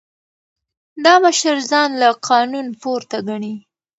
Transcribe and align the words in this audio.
دا 1.03 1.13
مشر 1.25 1.55
ځان 1.69 1.89
له 2.01 2.09
قانون 2.29 2.67
پورته 2.81 3.17
ګڼي. 3.27 3.55